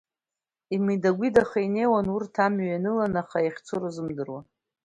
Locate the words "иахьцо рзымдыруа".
3.41-4.41